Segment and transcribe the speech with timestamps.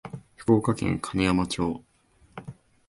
[0.35, 1.83] 福島県金山町